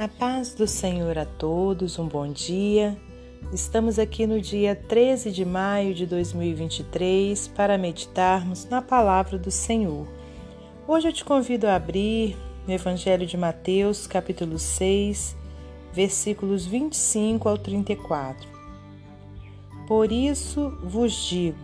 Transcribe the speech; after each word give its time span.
A 0.00 0.08
paz 0.08 0.54
do 0.54 0.66
Senhor 0.66 1.18
a 1.18 1.26
todos, 1.26 1.98
um 1.98 2.08
bom 2.08 2.26
dia. 2.32 2.96
Estamos 3.52 3.98
aqui 3.98 4.26
no 4.26 4.40
dia 4.40 4.74
13 4.74 5.30
de 5.30 5.44
maio 5.44 5.92
de 5.92 6.06
2023 6.06 7.48
para 7.48 7.76
meditarmos 7.76 8.64
na 8.64 8.80
palavra 8.80 9.36
do 9.36 9.50
Senhor. 9.50 10.08
Hoje 10.88 11.08
eu 11.08 11.12
te 11.12 11.22
convido 11.22 11.66
a 11.66 11.74
abrir 11.74 12.34
no 12.66 12.72
Evangelho 12.72 13.26
de 13.26 13.36
Mateus, 13.36 14.06
capítulo 14.06 14.58
6, 14.58 15.36
versículos 15.92 16.64
25 16.64 17.46
ao 17.46 17.58
34. 17.58 18.48
Por 19.86 20.10
isso 20.10 20.78
vos 20.82 21.12
digo: 21.12 21.58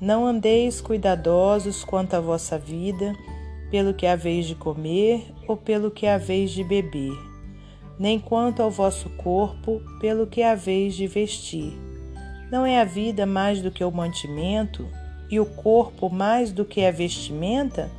não 0.00 0.24
andeis 0.24 0.80
cuidadosos 0.80 1.82
quanto 1.82 2.14
à 2.14 2.20
vossa 2.20 2.56
vida, 2.56 3.12
pelo 3.72 3.92
que 3.92 4.06
haveis 4.06 4.46
de 4.46 4.54
comer 4.54 5.34
ou 5.48 5.56
pelo 5.56 5.90
que 5.90 6.06
haveis 6.06 6.52
de 6.52 6.62
beber 6.62 7.34
nem 7.98 8.18
quanto 8.18 8.62
ao 8.62 8.70
vosso 8.70 9.08
corpo, 9.10 9.80
pelo 10.00 10.26
que 10.26 10.42
haveis 10.42 10.94
de 10.94 11.06
vestir. 11.06 11.72
Não 12.50 12.64
é 12.64 12.80
a 12.80 12.84
vida 12.84 13.26
mais 13.26 13.60
do 13.62 13.70
que 13.70 13.82
o 13.82 13.90
mantimento, 13.90 14.86
e 15.30 15.40
o 15.40 15.46
corpo 15.46 16.08
mais 16.08 16.52
do 16.52 16.64
que 16.64 16.84
a 16.84 16.90
vestimenta? 16.90 17.90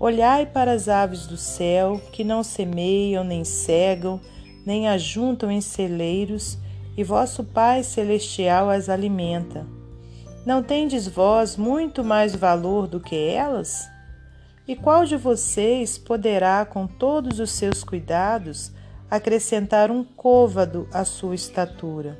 Olhai 0.00 0.46
para 0.46 0.72
as 0.72 0.88
aves 0.88 1.26
do 1.26 1.36
céu, 1.36 2.00
que 2.12 2.24
não 2.24 2.42
semeiam, 2.42 3.22
nem 3.22 3.44
cegam, 3.44 4.20
nem 4.64 4.88
ajuntam 4.88 5.50
em 5.50 5.60
celeiros, 5.60 6.58
e 6.96 7.04
vosso 7.04 7.44
Pai 7.44 7.82
Celestial 7.82 8.70
as 8.70 8.88
alimenta. 8.88 9.66
Não 10.46 10.62
tendes 10.62 11.08
vós 11.08 11.56
muito 11.56 12.04
mais 12.04 12.34
valor 12.34 12.86
do 12.86 13.00
que 13.00 13.16
elas? 13.16 13.88
E 14.66 14.74
qual 14.76 15.04
de 15.04 15.16
vocês 15.16 15.98
poderá, 15.98 16.64
com 16.64 16.86
todos 16.86 17.40
os 17.40 17.50
seus 17.50 17.84
cuidados, 17.84 18.72
acrescentar 19.10 19.90
um 19.90 20.04
côvado 20.04 20.88
à 20.92 21.04
sua 21.04 21.34
estatura. 21.34 22.18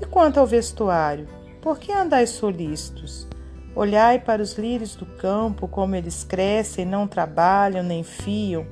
E 0.00 0.06
quanto 0.06 0.40
ao 0.40 0.46
vestuário, 0.46 1.28
por 1.60 1.78
que 1.78 1.92
andais 1.92 2.30
solícitos? 2.30 3.28
Olhai 3.74 4.18
para 4.18 4.42
os 4.42 4.54
lírios 4.54 4.94
do 4.94 5.06
campo, 5.06 5.68
como 5.68 5.94
eles 5.94 6.24
crescem, 6.24 6.84
não 6.84 7.06
trabalham 7.06 7.82
nem 7.82 8.02
fiam. 8.02 8.66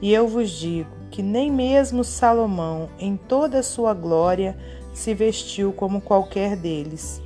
E 0.00 0.12
eu 0.12 0.28
vos 0.28 0.50
digo 0.50 0.90
que 1.10 1.22
nem 1.22 1.50
mesmo 1.50 2.04
Salomão, 2.04 2.88
em 2.98 3.16
toda 3.16 3.58
a 3.58 3.62
sua 3.62 3.92
glória, 3.92 4.56
se 4.92 5.14
vestiu 5.14 5.72
como 5.72 6.00
qualquer 6.00 6.56
deles. 6.56 7.20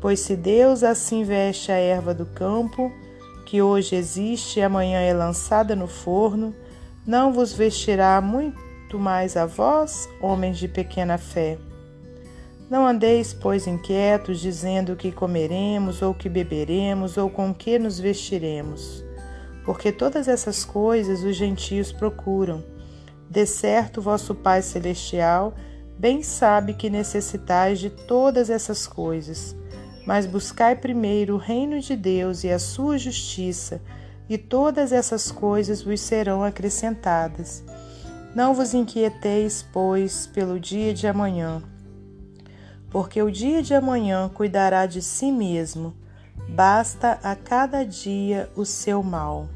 Pois 0.00 0.20
se 0.20 0.36
Deus 0.36 0.82
assim 0.82 1.24
veste 1.24 1.72
a 1.72 1.76
erva 1.76 2.14
do 2.14 2.24
campo, 2.24 2.92
que 3.44 3.60
hoje 3.60 3.96
existe 3.96 4.60
e 4.60 4.62
amanhã 4.62 5.00
é 5.00 5.12
lançada 5.12 5.74
no 5.74 5.86
forno, 5.86 6.54
não 7.08 7.32
vos 7.32 7.54
vestirá 7.54 8.20
muito 8.20 8.98
mais 8.98 9.34
a 9.34 9.46
vós, 9.46 10.06
homens 10.20 10.58
de 10.58 10.68
pequena 10.68 11.16
fé. 11.16 11.56
Não 12.68 12.86
andeis, 12.86 13.32
pois, 13.32 13.66
inquietos, 13.66 14.38
dizendo 14.38 14.92
o 14.92 14.96
que 14.96 15.10
comeremos, 15.10 16.02
ou 16.02 16.12
que 16.12 16.28
beberemos, 16.28 17.16
ou 17.16 17.30
com 17.30 17.54
que 17.54 17.78
nos 17.78 17.98
vestiremos. 17.98 19.02
Porque 19.64 19.90
todas 19.90 20.28
essas 20.28 20.66
coisas 20.66 21.22
os 21.22 21.34
gentios 21.34 21.90
procuram. 21.90 22.62
De 23.30 23.46
certo, 23.46 24.02
vosso 24.02 24.34
Pai 24.34 24.60
Celestial 24.60 25.54
bem 25.98 26.22
sabe 26.22 26.74
que 26.74 26.90
necessitais 26.90 27.78
de 27.78 27.88
todas 27.88 28.50
essas 28.50 28.86
coisas. 28.86 29.56
Mas 30.06 30.26
buscai 30.26 30.76
primeiro 30.76 31.36
o 31.36 31.38
reino 31.38 31.80
de 31.80 31.96
Deus 31.96 32.44
e 32.44 32.50
a 32.50 32.58
sua 32.58 32.98
justiça, 32.98 33.80
e 34.28 34.36
todas 34.36 34.92
essas 34.92 35.30
coisas 35.30 35.82
vos 35.82 36.00
serão 36.00 36.42
acrescentadas. 36.42 37.64
Não 38.34 38.54
vos 38.54 38.74
inquieteis, 38.74 39.64
pois, 39.72 40.26
pelo 40.26 40.60
dia 40.60 40.92
de 40.92 41.06
amanhã, 41.06 41.62
porque 42.90 43.22
o 43.22 43.30
dia 43.30 43.62
de 43.62 43.74
amanhã 43.74 44.28
cuidará 44.28 44.86
de 44.86 45.02
si 45.02 45.32
mesmo, 45.32 45.94
basta 46.48 47.18
a 47.22 47.34
cada 47.34 47.84
dia 47.84 48.50
o 48.54 48.64
seu 48.64 49.02
mal. 49.02 49.48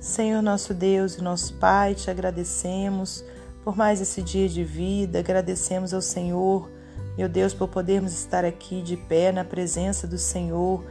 Senhor 0.00 0.42
nosso 0.42 0.72
Deus 0.72 1.16
e 1.16 1.22
nosso 1.22 1.54
Pai, 1.54 1.94
te 1.94 2.10
agradecemos 2.10 3.24
por 3.68 3.76
mais 3.76 4.00
esse 4.00 4.22
dia 4.22 4.48
de 4.48 4.64
vida, 4.64 5.18
agradecemos 5.18 5.92
ao 5.92 6.00
Senhor, 6.00 6.70
meu 7.18 7.28
Deus, 7.28 7.52
por 7.52 7.68
podermos 7.68 8.14
estar 8.14 8.42
aqui 8.42 8.80
de 8.80 8.96
pé 8.96 9.30
na 9.30 9.44
presença 9.44 10.06
do 10.06 10.16
Senhor, 10.16 10.82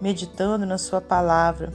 meditando 0.00 0.64
na 0.64 0.78
Sua 0.78 0.98
palavra. 0.98 1.70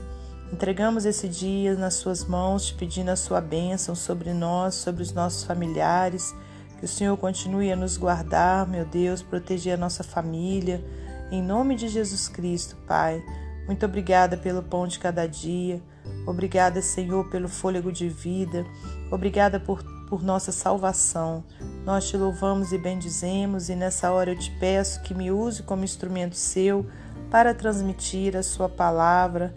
Entregamos 0.52 1.04
esse 1.04 1.28
dia 1.28 1.74
nas 1.74 1.94
Suas 1.94 2.24
mãos, 2.24 2.66
te 2.66 2.74
pedindo 2.74 3.10
a 3.10 3.16
Sua 3.16 3.40
bênção 3.40 3.94
sobre 3.94 4.32
nós, 4.32 4.74
sobre 4.76 5.02
os 5.02 5.12
nossos 5.12 5.44
familiares. 5.44 6.34
Que 6.78 6.86
o 6.86 6.88
Senhor 6.88 7.16
continue 7.18 7.70
a 7.70 7.76
nos 7.76 7.98
guardar, 7.98 8.66
meu 8.66 8.86
Deus, 8.86 9.20
proteger 9.20 9.74
a 9.74 9.76
nossa 9.76 10.02
família. 10.02 10.82
Em 11.30 11.42
nome 11.42 11.74
de 11.74 11.88
Jesus 11.88 12.28
Cristo, 12.28 12.76
Pai. 12.86 13.22
Muito 13.66 13.84
obrigada 13.84 14.38
pelo 14.38 14.62
pão 14.62 14.86
de 14.86 14.98
cada 14.98 15.26
dia. 15.26 15.82
Obrigada, 16.26 16.80
Senhor, 16.80 17.28
pelo 17.28 17.48
fôlego 17.48 17.92
de 17.92 18.08
vida. 18.08 18.64
Obrigada 19.10 19.60
por, 19.60 19.82
por 20.08 20.22
nossa 20.22 20.50
salvação. 20.50 21.44
Nós 21.84 22.08
te 22.08 22.16
louvamos 22.16 22.72
e 22.72 22.78
bendizemos, 22.78 23.68
e 23.68 23.76
nessa 23.76 24.10
hora 24.10 24.30
eu 24.30 24.38
te 24.38 24.50
peço 24.52 25.02
que 25.02 25.12
me 25.12 25.30
use 25.30 25.62
como 25.62 25.84
instrumento 25.84 26.36
seu 26.36 26.86
para 27.30 27.52
transmitir 27.52 28.34
a 28.34 28.42
Sua 28.42 28.68
palavra 28.68 29.52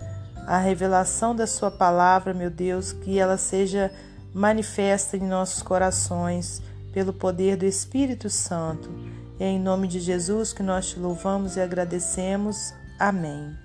a 0.46 0.57
revelação 0.57 1.35
da 1.35 1.46
Sua 1.47 1.72
palavra, 1.72 2.34
meu 2.34 2.50
Deus, 2.50 2.91
que 2.91 3.19
ela 3.19 3.38
seja 3.38 3.91
manifesta 4.34 5.18
em 5.18 5.22
nossos 5.28 5.62
corações 5.62 6.62
pelo 6.94 7.13
poder 7.13 7.57
do 7.57 7.66
Espírito 7.66 8.29
Santo. 8.29 8.90
É 9.40 9.46
em 9.46 9.59
nome 9.59 9.88
de 9.88 10.00
Jesus 10.00 10.53
que 10.53 10.63
nós 10.63 10.90
te 10.90 11.00
louvamos 11.00 11.56
e 11.56 11.62
agradecemos. 11.62 12.74
Amém. 13.00 13.56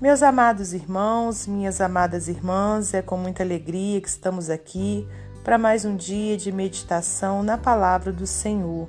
Meus 0.00 0.22
amados 0.22 0.72
irmãos, 0.72 1.46
minhas 1.46 1.80
amadas 1.80 2.26
irmãs, 2.26 2.94
é 2.94 3.02
com 3.02 3.18
muita 3.18 3.42
alegria 3.42 4.00
que 4.00 4.08
estamos 4.08 4.48
aqui 4.48 5.06
para 5.44 5.58
mais 5.58 5.84
um 5.84 5.94
dia 5.94 6.36
de 6.36 6.50
meditação 6.50 7.42
na 7.42 7.58
palavra 7.58 8.12
do 8.12 8.26
Senhor. 8.26 8.88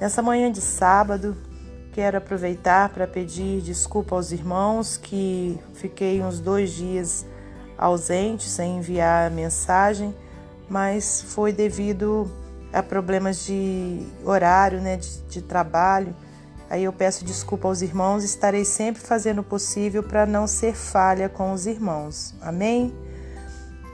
Nessa 0.00 0.22
manhã 0.22 0.52
de 0.52 0.60
sábado, 0.60 1.36
Quero 1.98 2.18
aproveitar 2.18 2.90
para 2.90 3.08
pedir 3.08 3.60
desculpa 3.60 4.14
aos 4.14 4.30
irmãos 4.30 4.96
que 4.96 5.58
fiquei 5.74 6.22
uns 6.22 6.38
dois 6.38 6.70
dias 6.70 7.26
ausente 7.76 8.44
sem 8.44 8.76
enviar 8.76 9.26
a 9.26 9.34
mensagem, 9.34 10.14
mas 10.70 11.22
foi 11.22 11.52
devido 11.52 12.30
a 12.72 12.84
problemas 12.84 13.44
de 13.44 14.06
horário, 14.24 14.80
né, 14.80 14.96
de, 14.96 15.22
de 15.22 15.42
trabalho. 15.42 16.14
Aí 16.70 16.84
eu 16.84 16.92
peço 16.92 17.24
desculpa 17.24 17.66
aos 17.66 17.82
irmãos, 17.82 18.22
estarei 18.22 18.64
sempre 18.64 19.02
fazendo 19.02 19.40
o 19.40 19.44
possível 19.44 20.04
para 20.04 20.24
não 20.24 20.46
ser 20.46 20.76
falha 20.76 21.28
com 21.28 21.52
os 21.52 21.66
irmãos. 21.66 22.32
Amém? 22.40 22.94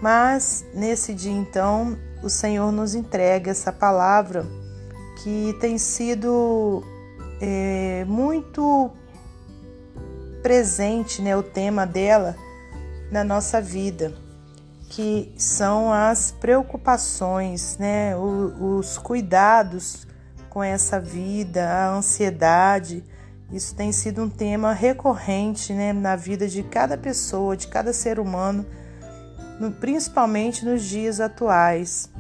Mas 0.02 0.62
nesse 0.74 1.14
dia 1.14 1.32
então, 1.32 1.96
o 2.22 2.28
Senhor 2.28 2.70
nos 2.70 2.94
entrega 2.94 3.50
essa 3.50 3.72
palavra 3.72 4.44
que 5.22 5.56
tem 5.58 5.78
sido 5.78 6.84
é, 7.46 8.04
muito 8.06 8.90
presente 10.42 11.20
né, 11.20 11.36
o 11.36 11.42
tema 11.42 11.86
dela 11.86 12.34
na 13.10 13.22
nossa 13.22 13.60
vida, 13.60 14.14
que 14.88 15.30
são 15.36 15.92
as 15.92 16.32
preocupações, 16.32 17.76
né, 17.76 18.16
os 18.16 18.96
cuidados 18.96 20.06
com 20.48 20.62
essa 20.62 20.98
vida, 20.98 21.68
a 21.68 21.90
ansiedade. 21.90 23.04
Isso 23.52 23.74
tem 23.74 23.92
sido 23.92 24.22
um 24.22 24.30
tema 24.30 24.72
recorrente 24.72 25.72
né, 25.74 25.92
na 25.92 26.16
vida 26.16 26.48
de 26.48 26.62
cada 26.62 26.96
pessoa, 26.96 27.56
de 27.56 27.68
cada 27.68 27.92
ser 27.92 28.18
humano, 28.18 28.64
principalmente 29.80 30.64
nos 30.64 30.82
dias 30.82 31.20
atuais. 31.20 32.10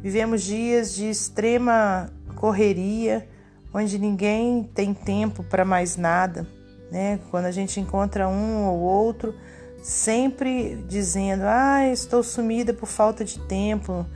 Vivemos 0.00 0.42
dias 0.42 0.94
de 0.94 1.10
extrema 1.10 2.10
correria, 2.36 3.28
onde 3.72 3.98
ninguém 3.98 4.68
tem 4.74 4.94
tempo 4.94 5.42
para 5.44 5.64
mais 5.64 5.96
nada, 5.96 6.46
né? 6.90 7.20
Quando 7.30 7.46
a 7.46 7.50
gente 7.50 7.80
encontra 7.80 8.28
um 8.28 8.66
ou 8.66 8.78
outro, 8.78 9.34
sempre 9.82 10.76
dizendo: 10.88 11.42
"Ah, 11.44 11.86
estou 11.88 12.22
sumida 12.22 12.72
por 12.72 12.86
falta 12.86 13.24
de 13.24 13.38
tempo", 13.40 14.06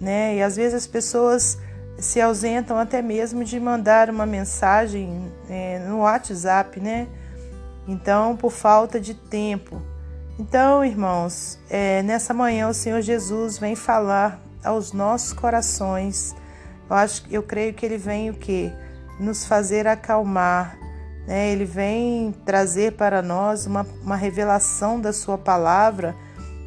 né? 0.00 0.36
E 0.36 0.42
às 0.42 0.56
vezes 0.56 0.74
as 0.74 0.86
pessoas 0.86 1.58
se 1.98 2.20
ausentam 2.20 2.76
até 2.78 3.00
mesmo 3.00 3.44
de 3.44 3.58
mandar 3.60 4.10
uma 4.10 4.26
mensagem 4.26 5.32
é, 5.48 5.78
no 5.80 6.00
WhatsApp, 6.00 6.80
né? 6.80 7.06
Então, 7.86 8.36
por 8.36 8.50
falta 8.50 9.00
de 9.00 9.14
tempo. 9.14 9.80
Então, 10.38 10.84
irmãos, 10.84 11.58
é, 11.70 12.02
nessa 12.02 12.34
manhã 12.34 12.68
o 12.68 12.74
Senhor 12.74 13.00
Jesus 13.00 13.58
vem 13.58 13.76
falar 13.76 14.40
aos 14.64 14.92
nossos 14.92 15.32
corações. 15.32 16.34
Eu 16.88 16.96
acho, 16.96 17.22
eu 17.30 17.42
creio 17.42 17.74
que 17.74 17.84
ele 17.84 17.98
vem 17.98 18.30
o 18.30 18.34
quê? 18.34 18.72
nos 19.18 19.44
fazer 19.44 19.86
acalmar. 19.86 20.78
Né? 21.26 21.50
Ele 21.50 21.64
vem 21.64 22.32
trazer 22.44 22.92
para 22.92 23.22
nós 23.22 23.66
uma, 23.66 23.86
uma 24.02 24.16
revelação 24.16 25.00
da 25.00 25.12
Sua 25.12 25.38
palavra, 25.38 26.14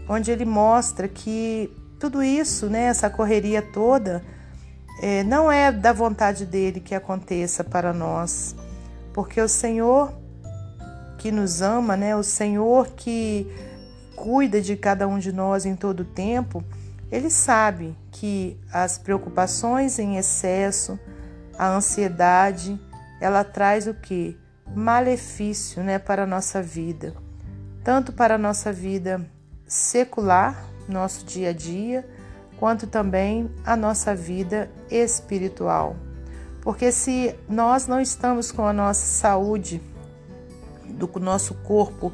onde 0.07 0.31
ele 0.31 0.45
mostra 0.45 1.07
que 1.07 1.71
tudo 1.99 2.23
isso, 2.23 2.67
né, 2.67 2.83
essa 2.83 3.09
correria 3.09 3.61
toda, 3.61 4.23
é, 5.01 5.23
não 5.23 5.51
é 5.51 5.71
da 5.71 5.91
vontade 5.91 6.45
dele 6.45 6.79
que 6.79 6.93
aconteça 6.93 7.63
para 7.63 7.91
nós, 7.91 8.55
porque 9.13 9.41
o 9.41 9.47
Senhor 9.47 10.13
que 11.17 11.31
nos 11.31 11.61
ama, 11.61 11.97
né, 11.97 12.15
o 12.15 12.21
Senhor 12.21 12.89
que 12.89 13.47
cuida 14.15 14.61
de 14.61 14.75
cada 14.75 15.07
um 15.07 15.17
de 15.17 15.31
nós 15.31 15.65
em 15.65 15.75
todo 15.75 16.01
o 16.01 16.05
tempo, 16.05 16.63
ele 17.11 17.29
sabe 17.29 17.95
que 18.11 18.59
as 18.71 18.97
preocupações 18.97 19.97
em 19.97 20.17
excesso, 20.17 20.99
a 21.57 21.69
ansiedade, 21.69 22.79
ela 23.21 23.43
traz 23.43 23.87
o 23.87 23.93
que? 23.93 24.37
Malefício 24.75 25.81
né, 25.81 25.97
para 25.97 26.23
a 26.23 26.27
nossa 26.27 26.61
vida, 26.61 27.15
tanto 27.83 28.11
para 28.11 28.35
a 28.35 28.37
nossa 28.37 28.71
vida 28.73 29.25
secular, 29.65 30.65
nosso 30.87 31.25
dia 31.25 31.49
a 31.49 31.53
dia, 31.53 32.07
quanto 32.57 32.87
também 32.87 33.49
a 33.65 33.77
nossa 33.77 34.13
vida 34.13 34.69
espiritual. 34.91 35.95
Porque 36.61 36.91
se 36.91 37.33
nós 37.47 37.87
não 37.87 38.01
estamos 38.01 38.51
com 38.51 38.65
a 38.65 38.73
nossa 38.73 39.05
saúde, 39.05 39.81
do 40.89 41.09
nosso 41.19 41.53
corpo 41.55 42.11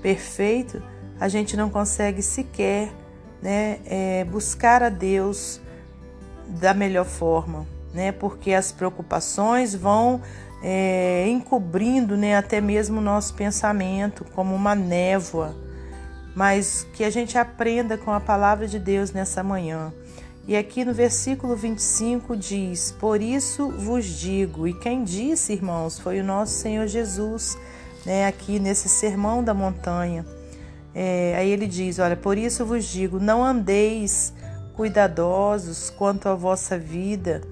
perfeito, 0.00 0.80
a 1.18 1.26
gente 1.26 1.56
não 1.56 1.70
consegue 1.70 2.22
sequer 2.22 2.92
né, 3.42 3.78
é, 3.86 4.24
buscar 4.24 4.82
a 4.82 4.88
Deus 4.88 5.60
da 6.48 6.72
melhor 6.72 7.04
forma, 7.04 7.66
né, 7.92 8.12
porque 8.12 8.52
as 8.52 8.72
preocupações 8.72 9.74
vão 9.74 10.20
é, 10.62 11.26
encobrindo 11.28 12.16
né, 12.16 12.36
até 12.36 12.60
mesmo 12.60 12.98
o 12.98 13.02
nosso 13.02 13.34
pensamento 13.34 14.24
como 14.34 14.54
uma 14.54 14.74
névoa, 14.74 15.54
mas 16.34 16.86
que 16.92 17.04
a 17.04 17.10
gente 17.10 17.38
aprenda 17.38 17.96
com 17.96 18.12
a 18.12 18.20
palavra 18.20 18.66
de 18.66 18.78
Deus 18.78 19.12
nessa 19.12 19.42
manhã. 19.42 19.92
E 20.48 20.56
aqui 20.56 20.84
no 20.84 20.94
versículo 20.94 21.56
25 21.56 22.36
diz: 22.36 22.92
Por 22.92 23.20
isso 23.20 23.68
vos 23.68 24.04
digo, 24.04 24.68
e 24.68 24.74
quem 24.74 25.02
disse, 25.02 25.52
irmãos, 25.52 25.98
foi 25.98 26.20
o 26.20 26.24
nosso 26.24 26.54
Senhor 26.54 26.86
Jesus, 26.86 27.58
né, 28.04 28.26
aqui 28.26 28.60
nesse 28.60 28.88
sermão 28.88 29.42
da 29.42 29.52
montanha. 29.52 30.24
É, 30.98 31.34
aí 31.36 31.50
ele 31.50 31.66
diz: 31.66 31.98
Olha, 31.98 32.16
por 32.16 32.38
isso 32.38 32.64
vos 32.64 32.86
digo, 32.86 33.20
não 33.20 33.44
andeis 33.44 34.32
cuidadosos 34.74 35.90
quanto 35.90 36.26
à 36.26 36.34
vossa 36.34 36.78
vida, 36.78 37.42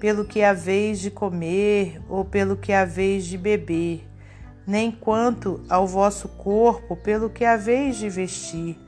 pelo 0.00 0.24
que 0.24 0.42
haveis 0.42 0.98
de 0.98 1.10
comer 1.10 2.00
ou 2.08 2.24
pelo 2.24 2.56
que 2.56 2.72
haveis 2.72 3.26
de 3.26 3.36
beber, 3.36 4.08
nem 4.66 4.90
quanto 4.90 5.62
ao 5.68 5.86
vosso 5.86 6.26
corpo, 6.26 6.96
pelo 6.96 7.28
que 7.28 7.44
haveis 7.44 7.96
de 7.96 8.08
vestir. 8.08 8.78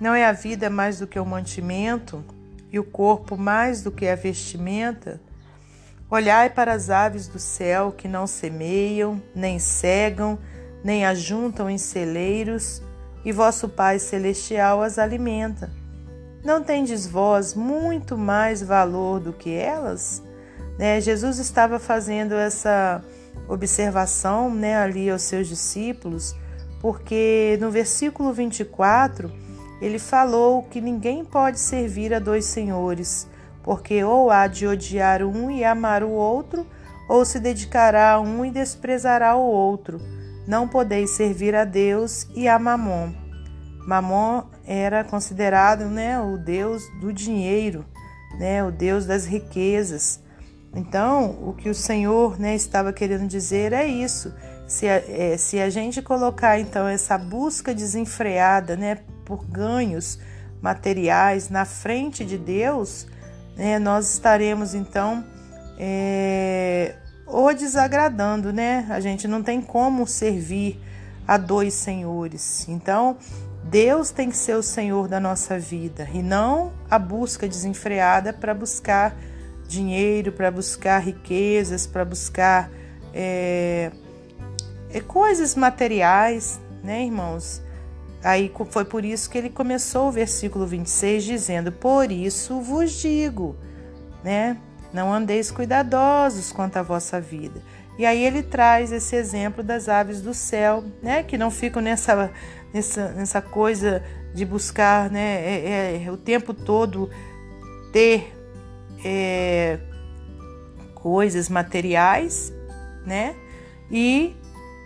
Não 0.00 0.12
é 0.12 0.26
a 0.26 0.32
vida 0.32 0.68
mais 0.68 0.98
do 0.98 1.06
que 1.06 1.18
o 1.18 1.24
mantimento, 1.24 2.24
e 2.72 2.80
o 2.80 2.84
corpo 2.84 3.36
mais 3.36 3.80
do 3.80 3.92
que 3.92 4.08
a 4.08 4.16
vestimenta? 4.16 5.20
Olhai 6.10 6.50
para 6.50 6.72
as 6.72 6.90
aves 6.90 7.28
do 7.28 7.38
céu 7.38 7.92
que 7.92 8.08
não 8.08 8.26
semeiam, 8.26 9.22
nem 9.32 9.60
cegam, 9.60 10.36
nem 10.82 11.06
ajuntam 11.06 11.70
em 11.70 11.78
celeiros, 11.78 12.82
e 13.26 13.32
vosso 13.32 13.68
Pai 13.68 13.98
Celestial 13.98 14.80
as 14.80 15.00
alimenta. 15.00 15.68
Não 16.44 16.62
tendes 16.62 17.08
vós 17.08 17.54
muito 17.54 18.16
mais 18.16 18.62
valor 18.62 19.18
do 19.18 19.32
que 19.32 19.50
elas? 19.50 20.22
Né? 20.78 21.00
Jesus 21.00 21.40
estava 21.40 21.80
fazendo 21.80 22.36
essa 22.36 23.02
observação 23.48 24.54
né, 24.54 24.76
ali 24.76 25.10
aos 25.10 25.22
seus 25.22 25.48
discípulos, 25.48 26.36
porque 26.80 27.58
no 27.60 27.68
versículo 27.68 28.32
24 28.32 29.32
ele 29.80 29.98
falou 29.98 30.62
que 30.62 30.80
ninguém 30.80 31.24
pode 31.24 31.58
servir 31.58 32.14
a 32.14 32.20
dois 32.20 32.44
senhores, 32.44 33.26
porque 33.60 34.04
ou 34.04 34.30
há 34.30 34.46
de 34.46 34.68
odiar 34.68 35.24
um 35.24 35.50
e 35.50 35.64
amar 35.64 36.04
o 36.04 36.10
outro, 36.10 36.64
ou 37.08 37.24
se 37.24 37.40
dedicará 37.40 38.12
a 38.12 38.20
um 38.20 38.44
e 38.44 38.52
desprezará 38.52 39.34
o 39.34 39.42
outro. 39.42 40.00
Não 40.46 40.68
podeis 40.68 41.10
servir 41.10 41.54
a 41.54 41.64
Deus 41.64 42.26
e 42.34 42.48
a 42.48 42.58
Mamon. 42.58 43.12
Mamon 43.86 44.44
era 44.64 45.04
considerado 45.04 45.86
né, 45.86 46.20
o 46.20 46.36
deus 46.36 46.82
do 47.00 47.12
dinheiro, 47.12 47.84
né, 48.38 48.64
o 48.64 48.70
deus 48.70 49.06
das 49.06 49.26
riquezas. 49.26 50.20
Então, 50.74 51.38
o 51.42 51.54
que 51.54 51.70
o 51.70 51.74
Senhor 51.74 52.38
né, 52.38 52.54
estava 52.54 52.92
querendo 52.92 53.26
dizer 53.26 53.72
é 53.72 53.86
isso. 53.86 54.34
Se 54.66 54.88
a, 54.88 55.02
é, 55.08 55.36
se 55.36 55.60
a 55.60 55.70
gente 55.70 56.02
colocar 56.02 56.58
então 56.58 56.86
essa 56.86 57.16
busca 57.16 57.72
desenfreada 57.72 58.76
né, 58.76 58.98
por 59.24 59.44
ganhos 59.46 60.18
materiais 60.60 61.48
na 61.48 61.64
frente 61.64 62.24
de 62.24 62.36
Deus, 62.36 63.06
né, 63.56 63.78
nós 63.78 64.12
estaremos 64.12 64.74
então 64.74 65.24
é, 65.78 66.96
ou 67.26 67.52
desagradando, 67.52 68.52
né? 68.52 68.86
A 68.88 69.00
gente 69.00 69.26
não 69.26 69.42
tem 69.42 69.60
como 69.60 70.06
servir 70.06 70.80
a 71.26 71.36
dois 71.36 71.74
senhores. 71.74 72.68
Então, 72.68 73.16
Deus 73.64 74.10
tem 74.10 74.30
que 74.30 74.36
ser 74.36 74.54
o 74.54 74.62
Senhor 74.62 75.08
da 75.08 75.18
nossa 75.18 75.58
vida 75.58 76.08
e 76.14 76.22
não 76.22 76.72
a 76.88 76.98
busca 76.98 77.48
desenfreada 77.48 78.32
para 78.32 78.54
buscar 78.54 79.16
dinheiro, 79.66 80.30
para 80.30 80.50
buscar 80.50 80.98
riquezas, 81.00 81.84
para 81.84 82.04
buscar 82.04 82.70
é, 83.12 83.90
é, 84.88 85.00
coisas 85.00 85.56
materiais, 85.56 86.60
né, 86.84 87.04
irmãos? 87.04 87.60
Aí 88.22 88.52
foi 88.70 88.84
por 88.84 89.04
isso 89.04 89.28
que 89.28 89.36
ele 89.36 89.50
começou 89.50 90.08
o 90.08 90.12
versículo 90.12 90.66
26 90.66 91.24
dizendo: 91.24 91.72
Por 91.72 92.10
isso 92.12 92.60
vos 92.60 92.92
digo, 92.92 93.56
né? 94.22 94.56
Não 94.92 95.12
andeis 95.12 95.50
cuidadosos 95.50 96.52
quanto 96.52 96.76
à 96.76 96.82
vossa 96.82 97.20
vida. 97.20 97.60
E 97.98 98.04
aí 98.04 98.22
ele 98.22 98.42
traz 98.42 98.92
esse 98.92 99.16
exemplo 99.16 99.62
das 99.62 99.88
aves 99.88 100.20
do 100.20 100.34
céu, 100.34 100.84
né? 101.02 101.22
Que 101.22 101.38
não 101.38 101.50
ficam 101.50 101.80
nessa, 101.80 102.30
nessa, 102.72 103.08
nessa 103.12 103.40
coisa 103.40 104.02
de 104.34 104.44
buscar, 104.44 105.10
né? 105.10 105.42
É, 105.44 106.04
é, 106.04 106.10
o 106.10 106.16
tempo 106.16 106.52
todo 106.52 107.10
ter 107.92 108.34
é, 109.02 109.78
coisas 110.94 111.48
materiais, 111.48 112.52
né? 113.06 113.34
E 113.90 114.36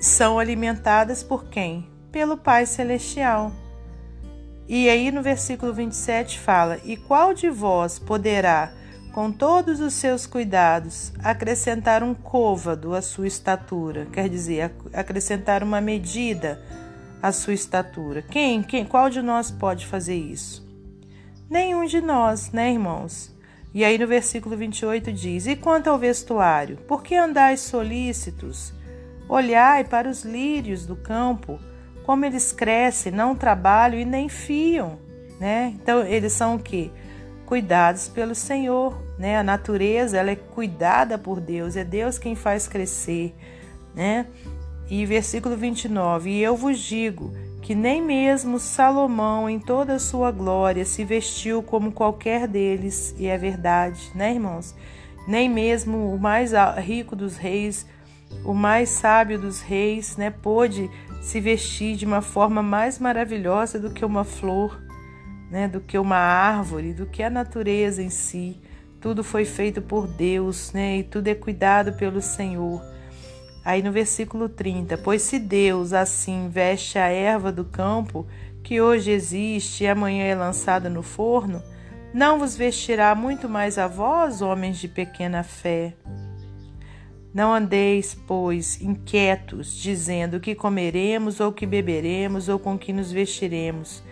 são 0.00 0.38
alimentadas 0.38 1.22
por 1.22 1.46
quem? 1.46 1.90
Pelo 2.12 2.36
Pai 2.36 2.64
Celestial. 2.64 3.52
E 4.68 4.88
aí 4.88 5.10
no 5.10 5.20
versículo 5.20 5.74
27 5.74 6.38
fala: 6.38 6.78
E 6.84 6.96
qual 6.96 7.34
de 7.34 7.50
vós 7.50 7.98
poderá 7.98 8.72
com 9.12 9.32
todos 9.32 9.80
os 9.80 9.94
seus 9.94 10.26
cuidados, 10.26 11.12
acrescentar 11.22 12.02
um 12.02 12.14
côvado 12.14 12.94
à 12.94 13.02
sua 13.02 13.26
estatura, 13.26 14.06
quer 14.06 14.28
dizer, 14.28 14.72
acrescentar 14.92 15.62
uma 15.62 15.80
medida 15.80 16.60
à 17.22 17.32
sua 17.32 17.52
estatura. 17.52 18.22
Quem, 18.22 18.62
quem, 18.62 18.84
qual 18.84 19.10
de 19.10 19.20
nós 19.20 19.50
pode 19.50 19.86
fazer 19.86 20.16
isso? 20.16 20.66
Nenhum 21.48 21.84
de 21.84 22.00
nós, 22.00 22.52
né, 22.52 22.72
irmãos? 22.72 23.34
E 23.74 23.84
aí 23.84 23.98
no 23.98 24.06
versículo 24.06 24.56
28 24.56 25.12
diz: 25.12 25.46
E 25.46 25.56
quanto 25.56 25.88
ao 25.88 25.98
vestuário, 25.98 26.76
por 26.88 27.02
que 27.02 27.14
andais 27.14 27.60
solícitos? 27.60 28.72
Olhai 29.28 29.84
para 29.84 30.08
os 30.08 30.24
lírios 30.24 30.86
do 30.86 30.96
campo, 30.96 31.58
como 32.04 32.24
eles 32.24 32.52
crescem, 32.52 33.12
não 33.12 33.34
trabalham 33.36 34.00
e 34.00 34.04
nem 34.04 34.28
fiam, 34.28 34.98
né? 35.38 35.74
Então 35.80 36.04
eles 36.04 36.32
são 36.32 36.56
o 36.56 36.58
quê? 36.58 36.90
Cuidados 37.50 38.06
pelo 38.06 38.32
Senhor, 38.32 38.96
né? 39.18 39.36
A 39.36 39.42
natureza, 39.42 40.16
ela 40.16 40.30
é 40.30 40.36
cuidada 40.36 41.18
por 41.18 41.40
Deus, 41.40 41.74
é 41.74 41.82
Deus 41.82 42.16
quem 42.16 42.36
faz 42.36 42.68
crescer, 42.68 43.34
né? 43.92 44.26
E 44.88 45.04
versículo 45.04 45.56
29, 45.56 46.30
e 46.30 46.40
eu 46.40 46.56
vos 46.56 46.78
digo 46.78 47.32
que 47.60 47.74
nem 47.74 48.00
mesmo 48.00 48.60
Salomão 48.60 49.50
em 49.50 49.58
toda 49.58 49.94
a 49.94 49.98
sua 49.98 50.30
glória 50.30 50.84
se 50.84 51.04
vestiu 51.04 51.60
como 51.60 51.90
qualquer 51.90 52.46
deles, 52.46 53.16
e 53.18 53.26
é 53.26 53.36
verdade, 53.36 54.12
né, 54.14 54.32
irmãos? 54.32 54.72
Nem 55.26 55.48
mesmo 55.48 56.14
o 56.14 56.20
mais 56.20 56.52
rico 56.78 57.16
dos 57.16 57.36
reis, 57.36 57.84
o 58.44 58.54
mais 58.54 58.90
sábio 58.90 59.40
dos 59.40 59.60
reis, 59.60 60.16
né, 60.16 60.30
pôde 60.30 60.88
se 61.20 61.40
vestir 61.40 61.96
de 61.96 62.06
uma 62.06 62.22
forma 62.22 62.62
mais 62.62 63.00
maravilhosa 63.00 63.76
do 63.76 63.90
que 63.90 64.04
uma 64.04 64.22
flor, 64.22 64.80
né, 65.50 65.66
do 65.66 65.80
que 65.80 65.98
uma 65.98 66.16
árvore, 66.16 66.94
do 66.94 67.06
que 67.06 67.22
a 67.22 67.28
natureza 67.28 68.02
em 68.02 68.10
si. 68.10 68.56
Tudo 69.00 69.24
foi 69.24 69.44
feito 69.44 69.82
por 69.82 70.06
Deus, 70.06 70.72
né, 70.72 70.98
e 70.98 71.02
tudo 71.02 71.28
é 71.28 71.34
cuidado 71.34 71.94
pelo 71.94 72.22
Senhor. 72.22 72.80
Aí 73.64 73.82
no 73.82 73.92
versículo 73.92 74.48
30, 74.48 74.96
pois 74.98 75.22
se 75.22 75.38
Deus 75.38 75.92
assim 75.92 76.48
veste 76.48 76.98
a 76.98 77.08
erva 77.08 77.50
do 77.50 77.64
campo, 77.64 78.26
que 78.62 78.80
hoje 78.80 79.10
existe 79.10 79.84
e 79.84 79.88
amanhã 79.88 80.24
é 80.24 80.34
lançada 80.34 80.88
no 80.88 81.02
forno, 81.02 81.62
não 82.12 82.38
vos 82.38 82.56
vestirá 82.56 83.14
muito 83.14 83.48
mais 83.48 83.78
a 83.78 83.86
vós, 83.86 84.42
homens 84.42 84.78
de 84.78 84.88
pequena 84.88 85.42
fé. 85.42 85.94
Não 87.32 87.54
andeis, 87.54 88.14
pois, 88.26 88.80
inquietos, 88.80 89.76
dizendo 89.76 90.40
que 90.40 90.54
comeremos 90.54 91.38
ou 91.38 91.52
que 91.52 91.64
beberemos 91.64 92.48
ou 92.48 92.58
com 92.58 92.76
que 92.76 92.92
nos 92.92 93.12
vestiremos 93.12 94.02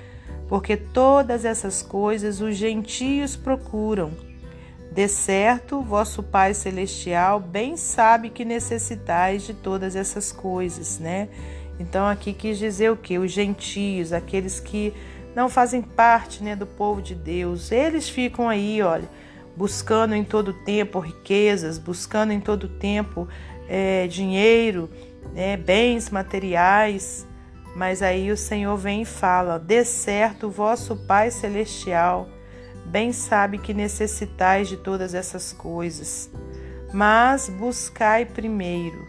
porque 0.48 0.76
todas 0.76 1.44
essas 1.44 1.82
coisas 1.82 2.40
os 2.40 2.56
gentios 2.56 3.36
procuram. 3.36 4.10
De 4.90 5.06
certo, 5.06 5.82
vosso 5.82 6.22
Pai 6.22 6.54
Celestial 6.54 7.38
bem 7.38 7.76
sabe 7.76 8.30
que 8.30 8.44
necessitais 8.44 9.42
de 9.42 9.52
todas 9.52 9.94
essas 9.94 10.32
coisas, 10.32 10.98
né? 10.98 11.28
Então 11.78 12.06
aqui 12.06 12.32
quis 12.32 12.58
dizer 12.58 12.90
o 12.90 12.96
que? 12.96 13.18
Os 13.18 13.30
gentios, 13.30 14.12
aqueles 14.12 14.58
que 14.58 14.92
não 15.36 15.48
fazem 15.48 15.82
parte 15.82 16.42
né, 16.42 16.56
do 16.56 16.66
povo 16.66 17.00
de 17.00 17.14
Deus, 17.14 17.70
eles 17.70 18.08
ficam 18.08 18.48
aí, 18.48 18.82
olha, 18.82 19.08
buscando 19.54 20.14
em 20.14 20.24
todo 20.24 20.52
tempo 20.52 20.98
riquezas, 20.98 21.78
buscando 21.78 22.32
em 22.32 22.40
todo 22.40 22.68
tempo 22.68 23.28
é, 23.68 24.06
dinheiro, 24.08 24.90
né, 25.34 25.56
bens 25.56 26.10
materiais, 26.10 27.27
mas 27.78 28.02
aí 28.02 28.32
o 28.32 28.36
Senhor 28.36 28.76
vem 28.76 29.02
e 29.02 29.04
fala: 29.04 29.56
De 29.56 29.84
certo, 29.84 30.50
vosso 30.50 30.96
Pai 30.96 31.30
Celestial 31.30 32.28
bem 32.84 33.12
sabe 33.12 33.56
que 33.56 33.72
necessitais 33.72 34.68
de 34.68 34.76
todas 34.76 35.14
essas 35.14 35.52
coisas. 35.52 36.28
Mas 36.92 37.48
buscai 37.48 38.24
primeiro 38.24 39.06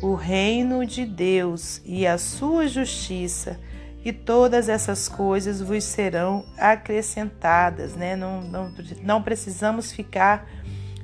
o 0.00 0.14
reino 0.14 0.86
de 0.86 1.04
Deus 1.04 1.80
e 1.84 2.06
a 2.06 2.16
sua 2.16 2.68
justiça, 2.68 3.58
e 4.04 4.12
todas 4.12 4.68
essas 4.68 5.08
coisas 5.08 5.60
vos 5.60 5.82
serão 5.82 6.44
acrescentadas. 6.56 7.96
Né? 7.96 8.14
Não, 8.14 8.40
não, 8.40 8.72
não 9.02 9.20
precisamos 9.20 9.90
ficar 9.90 10.48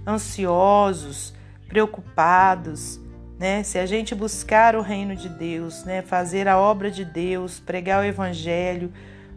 ansiosos, 0.07 1.35
preocupados. 1.67 3.01
Né? 3.38 3.62
Se 3.62 3.78
a 3.78 3.87
gente 3.87 4.14
buscar 4.14 4.75
o 4.75 4.83
reino 4.83 5.14
de 5.14 5.28
Deus, 5.28 5.85
né? 5.85 6.02
fazer 6.02 6.49
a 6.49 6.59
obra 6.59 6.90
de 6.90 7.04
Deus, 7.04 7.61
pregar 7.61 8.02
o 8.02 8.04
evangelho, 8.04 8.92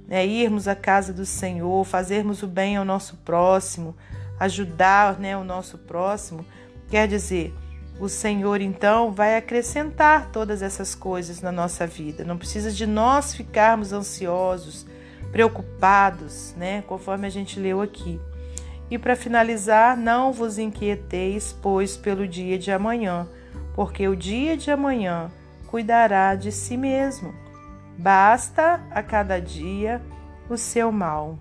né? 0.08 0.26
irmos 0.26 0.68
à 0.68 0.76
casa 0.76 1.14
do 1.14 1.26
Senhor, 1.26 1.86
fazermos 1.86 2.42
o 2.42 2.48
bem 2.48 2.78
ao 2.78 2.86
nosso 2.86 3.18
próximo, 3.18 3.96
ajudar 4.40 5.20
né, 5.20 5.38
o 5.38 5.44
nosso 5.44 5.78
próximo, 5.78 6.44
quer 6.90 7.08
dizer, 7.08 7.54
o 8.00 8.10
Senhor 8.10 8.60
então 8.60 9.12
vai 9.12 9.38
acrescentar 9.38 10.32
todas 10.32 10.64
essas 10.64 10.96
coisas 10.96 11.42
na 11.42 11.52
nossa 11.52 11.86
vida. 11.86 12.24
Não 12.24 12.36
precisa 12.36 12.72
de 12.72 12.88
nós 12.88 13.36
ficarmos 13.36 13.94
ansiosos, 13.94 14.88
preocupados, 15.32 16.56
né? 16.58 16.84
Conforme 16.88 17.28
a 17.28 17.30
gente 17.30 17.60
leu 17.60 17.80
aqui. 17.80 18.20
E 18.90 18.98
para 18.98 19.16
finalizar, 19.16 19.96
não 19.96 20.34
vos 20.34 20.58
inquieteis, 20.58 21.56
pois, 21.62 21.96
pelo 21.96 22.28
dia 22.28 22.58
de 22.58 22.72
amanhã, 22.72 23.28
porque 23.76 24.08
o 24.08 24.16
dia 24.16 24.58
de 24.58 24.72
amanhã 24.72 25.32
cuidará 25.68 26.36
de 26.36 26.52
si 26.52 26.78
mesmo. 26.78 27.34
Basta 27.98 28.82
a 28.92 29.02
cada 29.04 29.40
dia 29.40 30.02
o 30.50 30.58
seu 30.58 30.92
mal. 30.92 31.38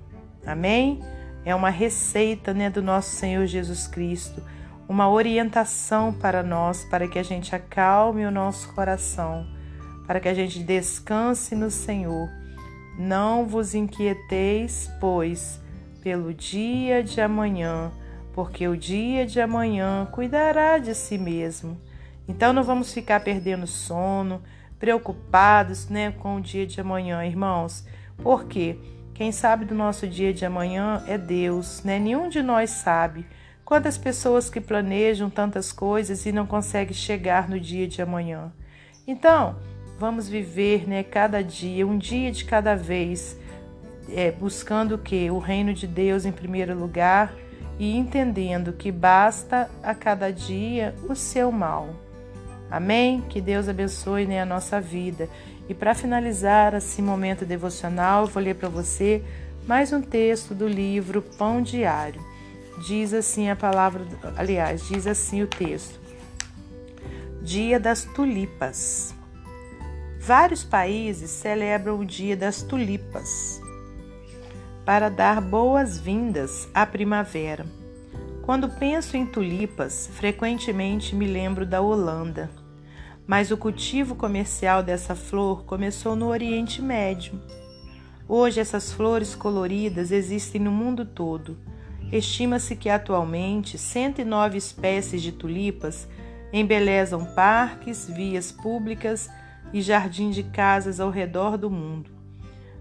Amém? 0.47 1.01
É 1.45 1.55
uma 1.55 1.71
receita 1.71 2.53
né, 2.53 2.69
do 2.69 2.83
nosso 2.83 3.11
Senhor 3.17 3.47
Jesus 3.47 3.87
Cristo 3.87 4.43
uma 4.91 5.09
orientação 5.09 6.13
para 6.13 6.43
nós, 6.43 6.85
para 6.85 7.07
que 7.07 7.17
a 7.17 7.23
gente 7.23 7.55
acalme 7.55 8.27
o 8.27 8.31
nosso 8.31 8.75
coração, 8.75 9.47
para 10.05 10.19
que 10.19 10.29
a 10.29 10.35
gente 10.35 10.65
descanse 10.65 11.55
no 11.55 11.71
Senhor. 11.71 12.29
Não 12.99 13.47
vos 13.47 13.73
inquieteis, 13.73 14.91
pois, 15.01 15.61
pelo 16.03 16.35
dia 16.35 17.05
de 17.05 17.21
amanhã, 17.21 17.93
porque 18.33 18.67
o 18.67 18.77
dia 18.77 19.25
de 19.25 19.41
amanhã 19.41 20.09
cuidará 20.11 20.77
de 20.79 20.93
si 20.93 21.17
mesmo. 21.17 21.81
Então 22.31 22.53
não 22.53 22.63
vamos 22.63 22.95
ficar 22.95 23.19
perdendo 23.25 23.67
sono, 23.67 24.41
preocupados, 24.79 25.89
né, 25.89 26.13
com 26.13 26.37
o 26.37 26.41
dia 26.41 26.65
de 26.65 26.81
amanhã, 26.81 27.25
irmãos. 27.27 27.85
Porque 28.19 28.79
quem 29.13 29.33
sabe 29.33 29.65
do 29.65 29.75
nosso 29.75 30.07
dia 30.07 30.33
de 30.33 30.47
amanhã 30.47 31.03
é 31.09 31.19
Deus, 31.19 31.83
né? 31.83 31.99
Nenhum 31.99 32.29
de 32.29 32.41
nós 32.41 32.71
sabe. 32.71 33.27
Quantas 33.65 33.99
pessoas 33.99 34.49
que 34.49 34.61
planejam 34.61 35.29
tantas 35.29 35.73
coisas 35.73 36.25
e 36.25 36.31
não 36.31 36.47
conseguem 36.47 36.95
chegar 36.95 37.49
no 37.49 37.59
dia 37.59 37.89
de 37.89 38.01
amanhã? 38.01 38.53
Então, 39.09 39.57
vamos 39.99 40.29
viver 40.29 40.89
né, 40.89 41.03
cada 41.03 41.43
dia, 41.43 41.85
um 41.85 41.99
dia 41.99 42.31
de 42.31 42.45
cada 42.45 42.77
vez, 42.77 43.37
é, 44.09 44.31
buscando 44.31 44.95
o 44.95 44.99
que? 44.99 45.29
O 45.33 45.39
reino 45.39 45.75
de 45.75 45.89
Deus 45.89 46.25
em 46.25 46.33
primeiro 46.33 46.79
lugar 46.79 47.35
e 47.77 47.97
entendendo 47.97 48.73
que 48.73 48.93
basta 48.93 49.69
a 49.83 49.97
cada 49.97 50.33
dia 50.33 50.95
o 51.09 51.17
seu 51.17 51.51
mal. 51.51 51.89
Amém? 52.71 53.21
Que 53.23 53.41
Deus 53.41 53.69
abençoe 53.69 54.27
né, 54.27 54.41
a 54.41 54.47
nossa 54.47 54.81
vida. 54.81 55.29
E 55.69 55.75
para 55.75 55.95
finalizar 55.95 56.75
esse 56.75 57.03
momento 57.03 57.45
devocional, 57.45 58.23
eu 58.23 58.29
vou 58.29 58.43
ler 58.43 58.55
para 58.55 58.69
você 58.69 59.23
mais 59.67 59.93
um 59.93 60.01
texto 60.01 60.55
do 60.55 60.69
livro 60.69 61.23
Pão 61.37 61.61
Diário. 61.61 62.21
Diz 62.87 63.13
assim 63.13 63.51
a 63.51 63.57
palavra, 63.57 64.07
aliás, 64.37 64.87
diz 64.89 65.07
assim 65.07 65.43
o 65.43 65.47
texto. 65.47 66.01
Dia 67.43 67.81
das 67.81 68.05
tulipas. 68.05 69.15
Vários 70.19 70.63
países 70.63 71.31
celebram 71.31 71.99
o 71.99 72.05
Dia 72.05 72.37
das 72.37 72.63
Tulipas 72.63 73.61
para 74.85 75.09
dar 75.09 75.41
boas-vindas 75.41 76.69
à 76.75 76.85
primavera. 76.85 77.65
Quando 78.43 78.69
penso 78.69 79.17
em 79.17 79.25
tulipas, 79.25 80.11
frequentemente 80.15 81.15
me 81.15 81.27
lembro 81.27 81.65
da 81.65 81.81
Holanda, 81.81 82.51
mas 83.31 83.53
o 83.53 83.57
cultivo 83.57 84.17
comercial 84.17 84.83
dessa 84.83 85.15
flor 85.15 85.63
começou 85.63 86.17
no 86.17 86.27
Oriente 86.27 86.83
Médio. 86.83 87.41
Hoje, 88.29 88.59
essas 88.59 88.91
flores 88.91 89.37
coloridas 89.37 90.11
existem 90.11 90.61
no 90.61 90.73
mundo 90.73 91.05
todo 91.05 91.57
Estima-se 92.11 92.75
que 92.75 92.89
atualmente 92.89 93.79
109 93.79 94.59
espécies 94.59 95.23
de 95.23 95.31
tulipas 95.31 96.09
embelezam 96.53 97.25
parques, 97.25 98.09
vias 98.09 98.51
públicas 98.51 99.31
e 99.73 99.81
jardins 99.81 100.35
de 100.35 100.43
casas 100.43 100.99
ao 100.99 101.09
redor 101.09 101.57
do 101.57 101.71
mundo. 101.71 102.11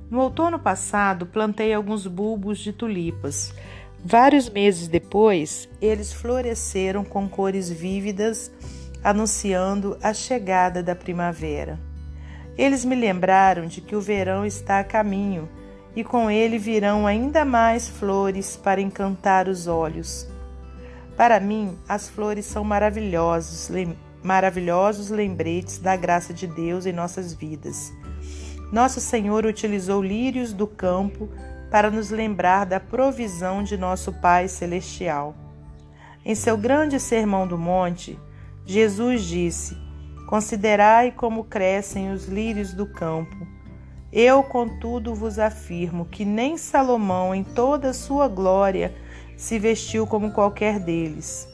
No 0.10 0.20
outono 0.22 0.58
passado, 0.58 1.28
plantei 1.28 1.72
alguns 1.72 2.08
bulbos 2.08 2.58
de 2.58 2.74
tulipas. 2.74 3.54
Vários 4.04 4.50
meses 4.50 4.88
depois, 4.88 5.70
eles 5.80 6.12
floresceram 6.12 7.06
com 7.06 7.30
cores 7.30 7.70
vívidas, 7.70 8.52
anunciando 9.04 9.98
a 10.02 10.14
chegada 10.14 10.84
da 10.84 10.96
primavera. 10.96 11.80
Eles 12.58 12.84
me 12.84 12.96
lembraram 12.96 13.66
de 13.66 13.80
que 13.82 13.96
o 13.96 14.02
verão 14.02 14.46
está 14.46 14.80
a 14.80 14.84
caminho 14.84 15.48
e 15.96 16.04
com 16.04 16.30
ele 16.30 16.58
virão 16.58 17.08
ainda 17.08 17.44
mais 17.44 17.88
flores 17.88 18.58
para 18.58 18.82
encantar 18.82 19.48
os 19.48 19.68
olhos. 19.68 20.28
Para 21.16 21.40
mim, 21.40 21.78
as 21.88 22.10
flores 22.10 22.46
são 22.46 22.64
maravilhosos, 22.64 23.70
maravilhosos 24.24 25.10
lembretes 25.10 25.80
da 25.80 25.96
graça 25.96 26.34
de 26.34 26.48
Deus 26.48 26.86
em 26.86 26.94
nossas 26.94 27.34
vidas. 27.34 27.92
Nosso 28.72 29.02
Senhor 29.02 29.46
utilizou 29.46 30.02
lírios 30.02 30.54
do 30.54 30.68
campo 30.68 31.28
para 31.72 31.90
nos 31.90 32.10
lembrar 32.10 32.66
da 32.66 32.80
provisão 32.80 33.64
de 33.64 33.78
nosso 33.78 34.14
Pai 34.14 34.48
Celestial. 34.48 35.36
Em 36.24 36.36
seu 36.36 36.58
grande 36.58 37.00
Sermão 37.00 37.48
do 37.48 37.58
Monte, 37.58 38.20
Jesus 38.70 39.24
disse: 39.24 39.76
Considerai 40.28 41.12
como 41.12 41.44
crescem 41.44 42.12
os 42.12 42.28
lírios 42.28 42.74
do 42.74 42.86
campo 42.86 43.60
eu, 44.12 44.42
contudo, 44.42 45.14
vos 45.14 45.38
afirmo 45.38 46.06
que 46.06 46.26
nem 46.26 46.58
Salomão, 46.58 47.34
em 47.34 47.44
toda 47.44 47.90
a 47.90 47.94
sua 47.94 48.28
glória, 48.28 48.96
se 49.38 49.60
vestiu 49.60 50.08
como 50.08 50.32
qualquer 50.32 50.80
deles. 50.80 51.48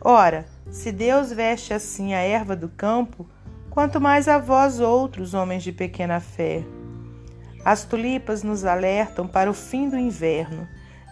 Ora, 0.00 0.44
se 0.70 0.90
Deus 0.90 1.32
veste 1.32 1.72
assim 1.72 2.12
a 2.12 2.18
erva 2.18 2.56
do 2.56 2.68
campo, 2.68 3.28
quanto 3.70 4.00
mais 4.00 4.26
a 4.26 4.38
vós 4.38 4.80
outros, 4.80 5.34
homens 5.34 5.62
de 5.62 5.70
pequena 5.70 6.18
fé. 6.18 6.64
As 7.64 7.84
tulipas 7.84 8.42
nos 8.42 8.64
alertam 8.64 9.28
para 9.28 9.48
o 9.48 9.54
fim 9.54 9.88
do 9.88 9.96
inverno 9.96 10.66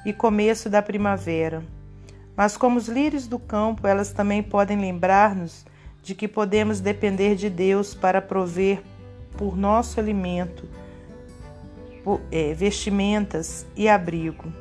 e 0.04 0.12
começo 0.12 0.68
da 0.68 0.82
primavera. 0.82 1.62
Mas, 2.38 2.56
como 2.56 2.78
os 2.78 2.86
lírios 2.86 3.26
do 3.26 3.36
campo, 3.36 3.84
elas 3.84 4.12
também 4.12 4.44
podem 4.44 4.78
lembrar-nos 4.78 5.66
de 6.04 6.14
que 6.14 6.28
podemos 6.28 6.78
depender 6.78 7.34
de 7.34 7.50
Deus 7.50 7.96
para 7.96 8.22
prover 8.22 8.80
por 9.36 9.56
nosso 9.56 9.98
alimento 9.98 10.68
é, 12.30 12.54
vestimentas 12.54 13.66
e 13.74 13.88
abrigo. 13.88 14.52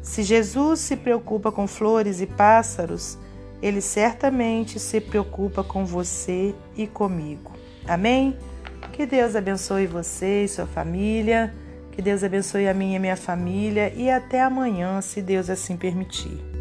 Se 0.00 0.22
Jesus 0.22 0.78
se 0.78 0.96
preocupa 0.96 1.50
com 1.50 1.66
flores 1.66 2.20
e 2.20 2.26
pássaros, 2.26 3.18
ele 3.60 3.80
certamente 3.80 4.78
se 4.78 5.00
preocupa 5.00 5.64
com 5.64 5.84
você 5.84 6.54
e 6.76 6.86
comigo. 6.86 7.50
Amém? 7.84 8.38
Que 8.92 9.06
Deus 9.06 9.34
abençoe 9.34 9.88
você 9.88 10.44
e 10.44 10.48
sua 10.48 10.66
família. 10.66 11.52
Que 11.90 12.00
Deus 12.00 12.22
abençoe 12.22 12.68
a 12.68 12.74
minha 12.74 12.94
e 12.94 13.00
minha 13.00 13.16
família. 13.16 13.92
E 13.92 14.08
até 14.08 14.40
amanhã, 14.40 15.00
se 15.00 15.20
Deus 15.20 15.50
assim 15.50 15.76
permitir. 15.76 16.51